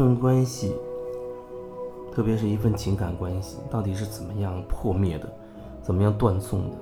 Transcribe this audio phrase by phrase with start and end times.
[0.00, 0.74] 份关系，
[2.10, 5.30] 特别是一份情感关系，到底是怎么样破灭的，
[5.82, 6.76] 怎么样断送的？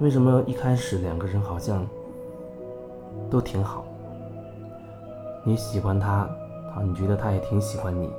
[0.00, 1.86] 为什么一开始两个人好像
[3.30, 3.84] 都挺好？
[5.44, 6.28] 你喜欢他，
[6.74, 8.10] 啊，你觉得他也挺喜欢你，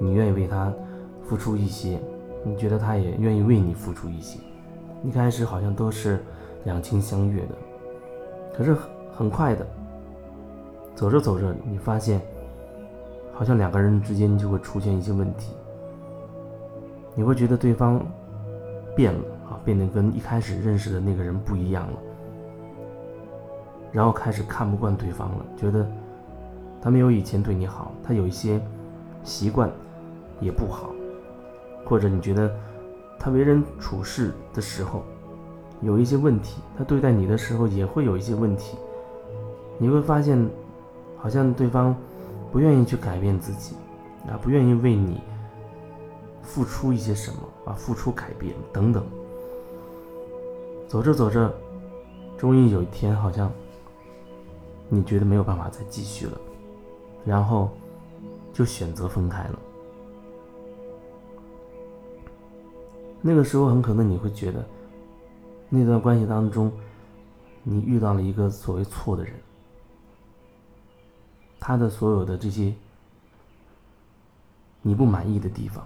[0.00, 0.72] 你愿意为他
[1.22, 2.00] 付出一些，
[2.42, 4.40] 你觉得他也愿意为你付出一些。
[5.04, 6.24] 一开始好像都是
[6.64, 7.54] 两情相悦的，
[8.52, 8.76] 可是
[9.12, 9.64] 很快的，
[10.96, 12.20] 走着走着，你发现
[13.34, 15.52] 好像两个人之间就会出现一些问题，
[17.14, 18.00] 你会觉得对方
[18.94, 19.20] 变了
[19.50, 19.60] 啊。
[19.64, 21.98] 变得跟一开始认识的那个人不一样了，
[23.92, 25.86] 然后开始看不惯对方了，觉得
[26.80, 28.60] 他没有以前对你好，他有一些
[29.22, 29.70] 习惯
[30.40, 30.90] 也不好，
[31.84, 32.50] 或者你觉得
[33.18, 35.02] 他为人处事的时候
[35.80, 38.76] 有一些问题，他对待你的时候也会有一些问题，
[39.78, 40.38] 你会发现
[41.16, 41.96] 好像对方
[42.54, 43.74] 不愿意去改变自己，
[44.28, 45.20] 啊，不愿意为你
[46.40, 49.04] 付出一些什么啊，付出改变等等。
[50.86, 51.52] 走着走着，
[52.38, 53.50] 终于有一天，好像
[54.88, 56.40] 你觉得没有办法再继续了，
[57.24, 57.70] 然后
[58.52, 59.58] 就选择分开了。
[63.20, 64.64] 那个时候，很可能你会觉得，
[65.68, 66.70] 那段关系当中，
[67.64, 69.34] 你遇到了一个所谓错的人，
[71.66, 72.74] 他的所有的这些
[74.82, 75.82] 你不满意的地方，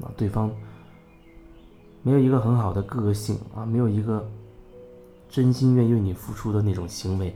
[0.00, 0.48] 啊，对方。
[2.04, 4.24] 没有一个很好的个性啊，没有一个
[5.28, 7.34] 真心愿意为你付出的那种行为，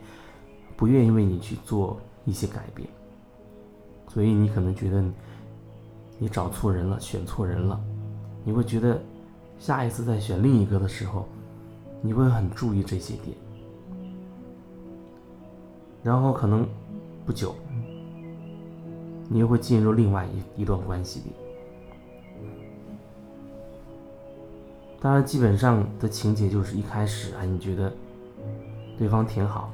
[0.76, 2.88] 不愿意为你去做一些改变，
[4.06, 5.02] 所以你可能觉得
[6.16, 7.80] 你找错人了，选错人了，
[8.44, 9.02] 你会觉得
[9.58, 11.26] 下一次再选另一个的时候，
[12.02, 13.36] 你会很注意这些点，
[16.04, 16.64] 然后可能
[17.28, 17.54] 不久，
[19.28, 21.26] 你又会进入另外一一段关系里。
[24.98, 27.92] 当然，基本上的情节就是一开始啊，你觉得
[28.96, 29.70] 对方挺好，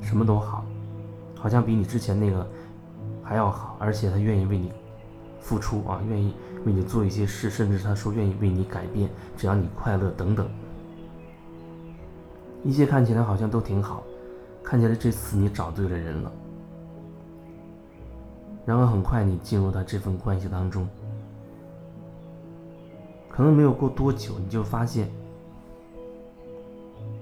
[0.00, 0.64] 什么都好，
[1.34, 2.48] 好像比你之前那个
[3.20, 4.70] 还要好，而且他愿意为你
[5.40, 10.48] 付出啊，愿意为你做一些事，甚至他说愿意为你改变，只要你快乐等等，
[12.62, 14.04] 一切看起来好像都挺好，
[14.62, 16.32] 看起来这次你找对了人了，
[18.64, 20.88] 然而很快你进入到这份关系当中。
[23.28, 25.08] 可能没有过多久，你就发现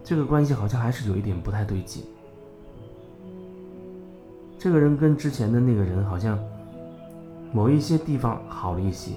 [0.02, 2.04] 这个关系好像还是有一点不太对劲。
[4.58, 6.38] 这个人跟之前的那个人好像
[7.52, 9.12] 某一些地方好了一些，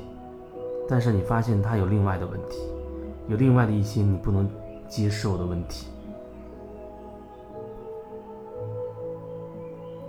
[0.88, 2.59] 但是你发现他有另外的问题，
[3.27, 4.47] 有另外的一些你不能
[4.88, 5.88] 接受的问题，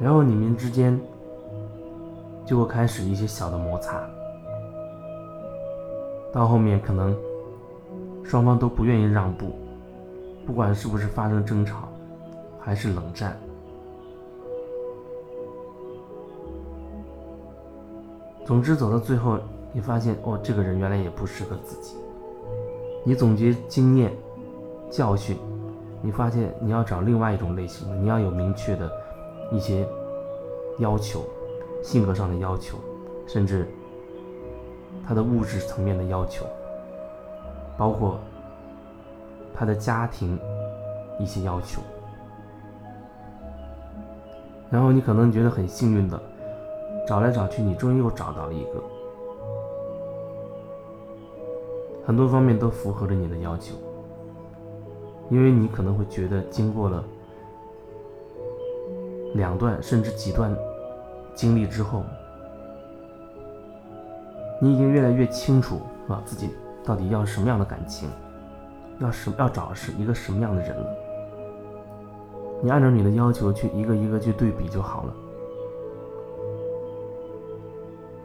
[0.03, 1.01] 然后你们之间
[2.45, 4.05] 就会开始一些小的摩擦。
[6.33, 7.17] 到后面可能
[8.25, 9.53] 双方都不愿意让步，
[10.45, 11.89] 不管是不是发生争吵，
[12.59, 13.39] 还是冷战。
[18.45, 19.39] 总之走到最后，
[19.73, 21.95] 你发现哦，这个人原来也不适合自己。
[23.05, 24.13] 你总结经验、
[24.91, 25.37] 教训，
[26.01, 28.91] 你发现你要找另外一种类型的，你要有明确的
[29.53, 29.87] 一些
[30.79, 31.23] 要求，
[31.83, 32.77] 性格上的要求，
[33.27, 33.69] 甚至。
[35.05, 36.47] 他的物质层面的要求，
[37.77, 38.21] 包括
[39.53, 40.39] 他的家庭
[41.19, 41.83] 一些要求，
[44.71, 46.23] 然后你可能觉得很幸运的，
[47.05, 48.83] 找来找去，你终于又找到了一个，
[52.07, 53.75] 很多方面都符合了你的要求，
[55.31, 57.03] 因为你可能会觉得，经过了
[59.35, 60.57] 两段甚至几段
[61.35, 62.05] 经历之后。
[64.61, 66.51] 你已经越来越清楚啊，自己
[66.85, 68.09] 到底要什么样的感情，
[69.01, 70.87] 要什要找是一个什么样的人了。
[72.63, 75.15] 你按照你的要求去一个一个去对比就好了。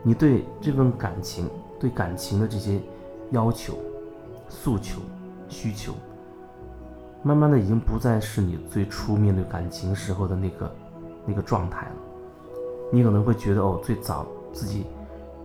[0.04, 1.50] 你对这份感情、
[1.80, 2.80] 对感情的这些
[3.32, 3.74] 要求、
[4.48, 5.02] 诉求、
[5.50, 5.92] 需求，
[7.24, 10.72] 慢慢的已经不再是你最初面对感情时候的那个
[11.28, 11.96] 那个状态了。
[12.92, 14.88] 你可能会觉得哦，最早自己。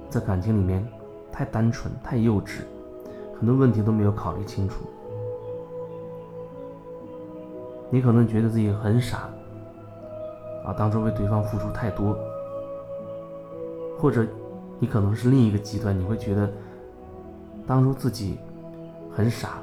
[0.08, 0.86] 在感情里面，
[1.32, 2.60] 太单纯、太幼稚，
[3.38, 4.84] 很多问题都没有考虑清楚。
[7.88, 9.30] 你可能觉得自己很傻，
[10.66, 12.14] 啊，当初为对方付出太多，
[13.98, 14.26] 或者
[14.78, 16.52] 你可能是另一个极端，你会觉得
[17.66, 18.38] 当初自己
[19.10, 19.60] 很傻，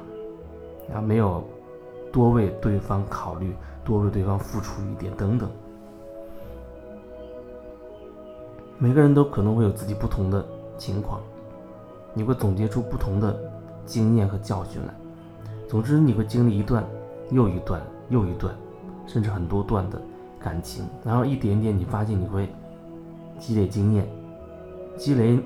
[0.92, 1.44] 啊，没有
[2.10, 5.48] 多为对方考虑，多为对方付出一点等等。
[8.82, 10.42] 每个人都可能会有自己不同的
[10.78, 11.20] 情况，
[12.14, 13.38] 你会总结出不同的
[13.84, 14.94] 经验和教训来。
[15.68, 16.82] 总之，你会经历一段
[17.30, 17.78] 又一段
[18.08, 18.54] 又一段，
[19.06, 20.00] 甚至很多段的
[20.40, 22.48] 感情，然后一点点，你发现你会
[23.38, 24.08] 积累经验，
[24.96, 25.38] 积累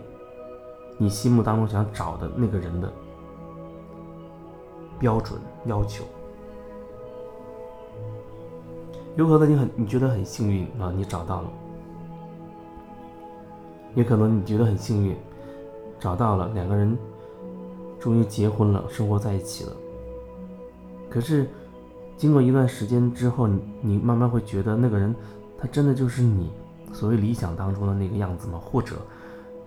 [0.96, 2.88] 你心目当中想找的那个人的
[4.96, 6.04] 标准要求。
[9.16, 11.48] 有可能你很你觉得很幸运啊，你找到了。
[13.94, 15.16] 也可能你觉得很幸运，
[16.00, 16.96] 找到了两个人，
[18.00, 19.72] 终于结婚了，生活在一起了。
[21.08, 21.48] 可是，
[22.16, 25.14] 经过一段时间之后，你你慢慢会觉得那个人，
[25.58, 26.50] 他真的就是你
[26.92, 28.58] 所谓理想当中的那个样子吗？
[28.58, 28.96] 或者，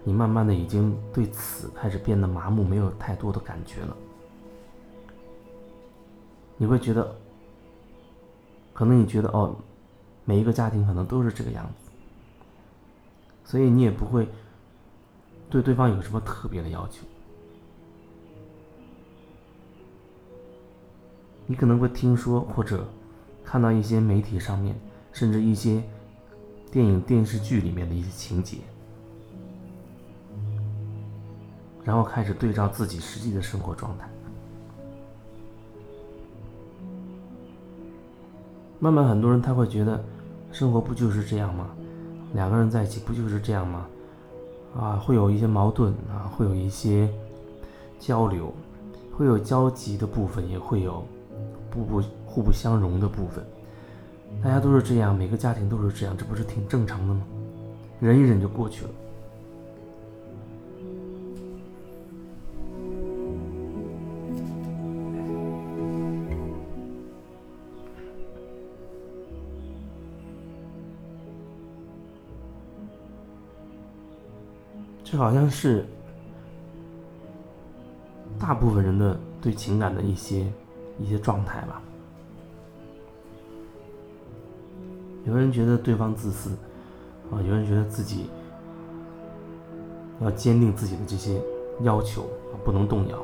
[0.04, 3.96] 你慢慢的已经对此开始变得麻木，没有太多的感觉了。
[6.58, 7.16] 你会觉得，
[8.74, 9.56] 可能你觉得哦，
[10.26, 11.87] 每一个家庭可能都是这个样子。
[13.48, 14.28] 所以你也不会
[15.50, 17.06] 对对方有什么特别的要求，
[21.46, 22.86] 你可能会听说或者
[23.46, 24.78] 看到一些媒体上面，
[25.14, 25.82] 甚至一些
[26.70, 28.58] 电影电视剧里面的一些情节，
[31.86, 34.10] 然后开始对照自己实际的生活状态，
[38.78, 40.04] 慢慢很多人他会觉得，
[40.52, 41.70] 生活不就是这样吗？
[42.34, 43.88] 两个人在一起不就是这样吗？
[44.78, 47.10] 啊，会有一些矛盾啊，会有一些
[48.00, 48.54] 交流，
[49.16, 51.04] 会有交集的部分，也会有
[51.72, 53.44] 不不互不相容的部分。
[54.44, 57.24] 大家都是这样，每个家庭都是这样，这不是挺正常的吗？
[58.00, 58.92] 忍一忍就过去了。
[75.10, 75.86] 这好像是
[78.38, 80.46] 大部分人的对情感的一些
[81.00, 81.82] 一些状态吧。
[85.26, 86.50] 有人觉得对方自私，
[87.32, 88.30] 啊，有人觉得自己
[90.20, 91.42] 要坚定自己的这些
[91.84, 92.26] 要求，
[92.66, 93.18] 不能动摇，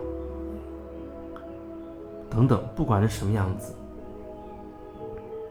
[2.30, 3.74] 等等，不管是什么样子，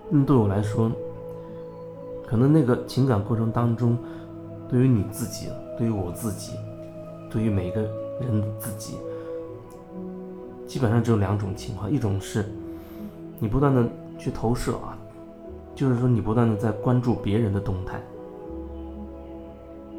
[0.09, 0.91] 那对我来说，
[2.27, 3.99] 可能那个情感过程当中，
[4.67, 5.51] 对于你自己。
[5.83, 6.53] 对于我自己，
[7.29, 7.81] 对于每个
[8.21, 8.99] 人自己，
[10.65, 12.45] 基本上只有两种情况：一种是
[13.41, 13.85] 你不断的
[14.17, 14.97] 去投射啊，
[15.75, 18.01] 就是说你不断的在关注别人的动态，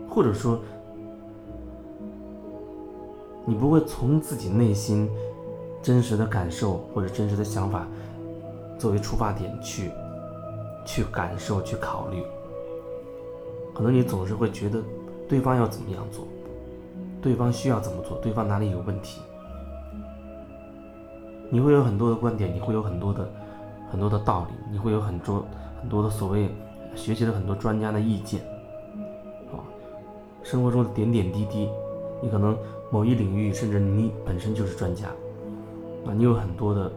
[0.09, 0.57] 或者说
[3.45, 5.09] 你不会从自己内心
[5.81, 7.85] 真实的感受或者真实的想法
[8.79, 9.91] 作为出发点去
[10.85, 12.23] 去感受、去考虑，
[13.73, 14.81] 可能你总是会觉得。
[15.33, 16.27] 对方要怎么样做？
[17.19, 18.19] 对方需要怎么做？
[18.19, 19.19] 对方哪里有问题？
[21.49, 23.27] 你会有很多的观点，你会有很多的
[23.89, 25.43] 很多的道理，你会有很多
[25.81, 26.51] 很多的所谓
[26.93, 28.41] 学习了很多专家的意见，
[29.51, 29.57] 啊，
[30.43, 31.67] 生活中的点点滴滴，
[32.21, 32.55] 你可能
[32.91, 35.07] 某一领域，甚至你本身就是专家，
[36.05, 36.91] 啊，你有很多的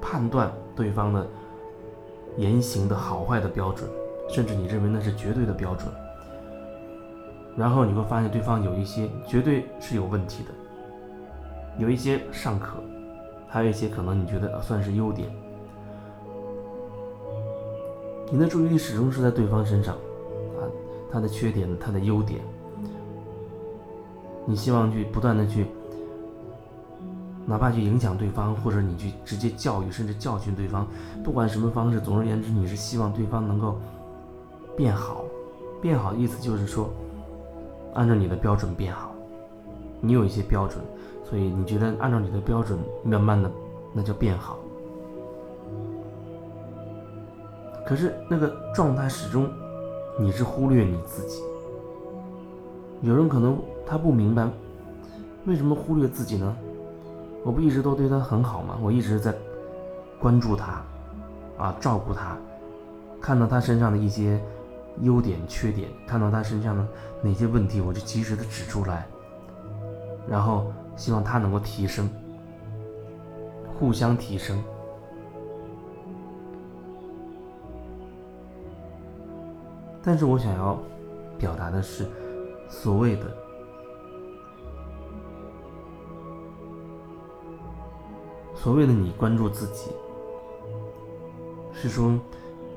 [0.00, 1.26] 判断对方的
[2.38, 3.86] 言行的好坏的标准，
[4.30, 5.86] 甚至你认为那是绝对的标准。
[7.60, 10.50] 然后你会发现对方有一些绝对是有问题的，
[11.76, 12.78] 有一些尚可，
[13.46, 15.28] 还有一些可能你觉得算是优点。
[18.32, 20.64] 你的注意力始终是在对方身上，啊，
[21.12, 22.40] 他的缺点，他的优点，
[24.46, 25.66] 你希望去不断的去，
[27.44, 30.88] 哪怕去影响对方，或者你去直接教育甚至教训对方，
[31.22, 33.78] 不管什么方式，总而言之，你是希望对方能够
[34.74, 35.24] 变好，
[35.82, 36.88] 变好的意思就是说。
[37.94, 39.12] 按照你的标准变好，
[40.00, 40.82] 你有一些标准，
[41.24, 43.50] 所以你觉得按照你的标准慢慢的
[43.92, 44.58] 那叫变好。
[47.86, 49.50] 可是那个状态始终
[50.18, 51.42] 你是忽略你自己。
[53.02, 54.48] 有人可能他不明白
[55.46, 56.56] 为什么忽略自己呢？
[57.44, 58.78] 我不一直都对他很好吗？
[58.80, 59.34] 我一直在
[60.20, 60.82] 关注他，
[61.58, 62.36] 啊，照顾他，
[63.20, 64.40] 看到他身上的一些。
[65.02, 66.86] 优点、缺点，看到他身上的
[67.22, 69.06] 哪些问题，我就及时的指出来，
[70.28, 72.08] 然后希望他能够提升，
[73.78, 74.62] 互相提升。
[80.02, 80.78] 但是我想要
[81.38, 82.06] 表达的是，
[82.68, 83.26] 所谓的
[88.54, 89.90] 所谓的你关注自己，
[91.72, 92.18] 是说。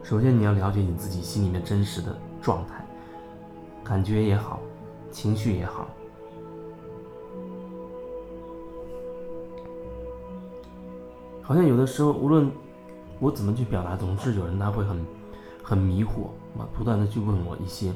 [0.04, 2.86] 首先，你要了解你自己心里面真实的状态。
[3.84, 4.60] 感觉也好，
[5.12, 5.88] 情绪也好，
[11.42, 12.52] 好像有的时候，无论
[13.20, 15.06] 我怎么去表达，总是有人他会很
[15.64, 16.28] 很迷惑
[16.60, 17.94] 啊，不断的去问我一些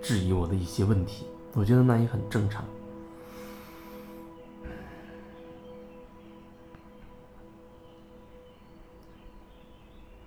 [0.00, 1.26] 质疑我的一些问题。
[1.54, 2.64] 我觉得那也很正常。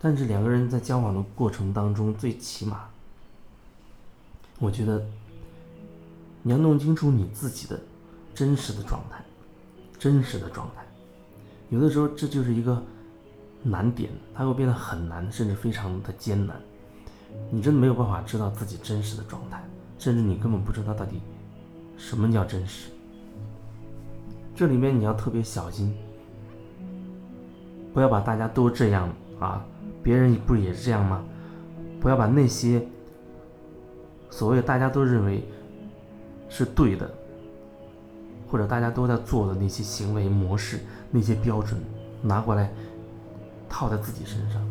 [0.03, 2.81] 但是两个人在交往的过程当中，最起码，
[4.59, 5.01] 我觉得
[6.41, 7.79] 你要弄清楚你自己的
[8.35, 9.23] 真实的状态，
[9.97, 10.83] 真实的状态。
[11.69, 12.83] 有的时候这就是一个
[13.63, 16.61] 难点，它会变得很难，甚至非常的艰难。
[17.49, 19.63] 你真的没有办法知道自己真实的状态，
[19.97, 21.21] 甚至你根本不知道到底
[21.97, 22.89] 什么叫真实。
[24.53, 25.95] 这里面你要特别小心，
[27.93, 29.65] 不要把大家都这样啊。
[30.03, 31.23] 别人不也是这样吗？
[31.99, 32.85] 不要把那些
[34.29, 35.41] 所谓大家都认为
[36.49, 37.09] 是对的，
[38.51, 40.79] 或者大家都在做的那些行为模式、
[41.09, 41.79] 那些标准
[42.21, 42.69] 拿过来
[43.69, 44.61] 套在自己身上。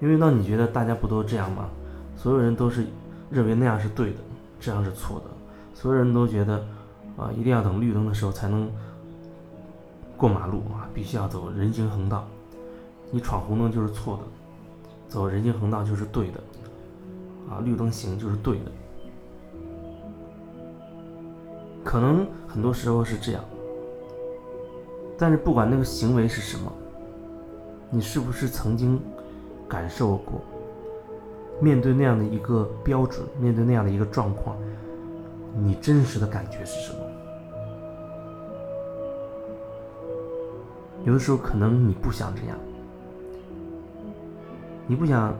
[0.00, 1.70] 因为当你觉得大家不都这样吗？
[2.16, 2.86] 所有人都是
[3.30, 4.18] 认为那样是对的，
[4.58, 5.26] 这样是错的。
[5.74, 6.64] 所有人都觉得，
[7.16, 8.70] 啊，一定要等绿灯的时候才能
[10.16, 12.26] 过马路啊，必须要走人行横道。
[13.10, 14.22] 你闯红灯就是错的，
[15.08, 16.40] 走人行横道就是对的，
[17.50, 18.72] 啊，绿灯行就是对的。
[21.84, 23.44] 可能很多时候是这样，
[25.18, 26.72] 但是不管那个行为是什么，
[27.90, 28.98] 你是不是曾经
[29.68, 30.40] 感受过？
[31.60, 34.56] 面对那样的一个标准，面对那样的一个状况，
[35.56, 36.98] 你真实的感觉是什么？
[41.04, 42.58] 有的时候可能你不想这样，
[44.86, 45.34] 你不想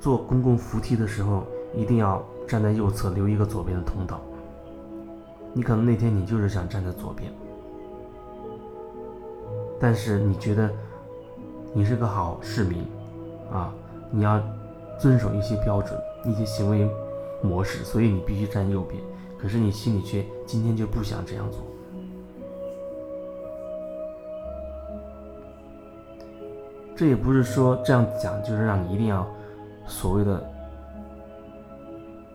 [0.00, 4.20] 坐公共扶梯的时候一定要站在右侧留一个左边的通道。
[5.54, 7.32] 你可能那天你就是想站在左边，
[9.80, 10.70] 但是你觉得
[11.72, 12.84] 你是个好市民
[13.50, 13.72] 啊，
[14.10, 14.40] 你要。
[14.98, 16.88] 遵守一些标准、一些行为
[17.40, 19.00] 模式，所以你必须站右边。
[19.40, 21.60] 可是你心里却今天就不想这样做。
[26.96, 29.24] 这也不是说这样讲就是让你一定要
[29.86, 30.44] 所谓的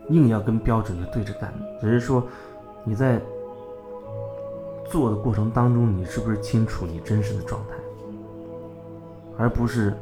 [0.07, 2.25] 硬要跟标准去对着干，只是说
[2.85, 3.21] 你在
[4.89, 7.75] 做的过程当中，你是不是清楚你真实的状态，
[9.37, 9.93] 而不是。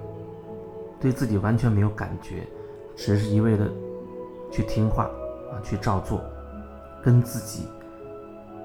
[1.02, 2.48] 对自己完全没有感觉，
[2.96, 3.68] 只是一味的
[4.52, 5.06] 去听话
[5.52, 6.22] 啊，去照做，
[7.04, 7.68] 跟自己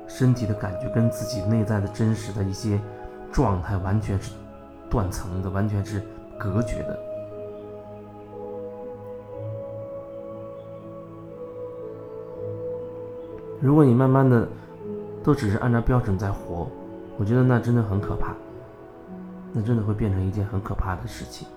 [0.07, 2.78] 身体的感觉，跟自己内在的真实的一些
[3.33, 4.33] 状态完全是
[4.90, 6.02] 断层的，完全是
[6.38, 6.99] 隔绝的。
[13.62, 14.47] 如果你慢慢的
[15.25, 16.69] 都只是按照标准在活，
[17.16, 18.35] 我觉得那真的很可怕，
[19.55, 21.49] 那真的会变成一件很可怕的事情。